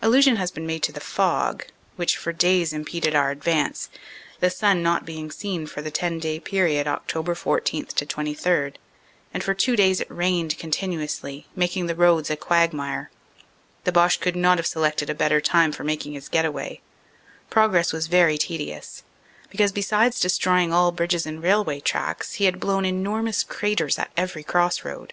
Allusion 0.00 0.36
has 0.36 0.52
been 0.52 0.64
made 0.64 0.84
to 0.84 0.92
the 0.92 1.00
fog, 1.00 1.66
which 1.96 2.16
for 2.16 2.32
days 2.32 2.72
impeded 2.72 3.16
our 3.16 3.32
advance, 3.32 3.88
the 4.38 4.48
sun 4.48 4.80
not 4.80 5.04
being 5.04 5.28
seen 5.28 5.66
for 5.66 5.82
the 5.82 5.90
10 5.90 6.20
day 6.20 6.38
period, 6.38 6.86
Oct. 6.86 7.36
14 7.36 7.86
to 7.86 8.06
23, 8.06 8.74
and 9.34 9.42
for 9.42 9.54
two 9.54 9.74
days 9.74 10.00
it 10.00 10.06
rained 10.08 10.56
continuously, 10.56 11.48
making 11.56 11.86
the 11.88 11.96
roads 11.96 12.30
a 12.30 12.36
quagmire. 12.36 13.10
The 13.82 13.90
Boche 13.90 14.20
could 14.20 14.36
not 14.36 14.58
have 14.58 14.68
selected 14.68 15.10
a 15.10 15.14
344 15.14 15.20
CANADA 15.20 15.40
S 15.40 15.50
HUNDRED 15.50 15.50
DAYS 15.50 15.50
better 15.50 15.50
time 15.50 15.72
for 15.72 15.82
making 15.82 16.12
his 16.12 16.28
get 16.28 16.44
away. 16.44 16.80
Progress 17.50 17.92
was 17.92 18.06
very 18.06 18.38
tedious, 18.38 19.02
because 19.50 19.72
besides 19.72 20.20
destroying 20.20 20.72
all 20.72 20.92
bridges 20.92 21.26
and 21.26 21.42
railway 21.42 21.80
tracks, 21.80 22.34
he 22.34 22.44
had 22.44 22.60
blown 22.60 22.84
enormous 22.84 23.42
craters 23.42 23.98
at 23.98 24.12
every 24.16 24.44
cross 24.44 24.84
road. 24.84 25.12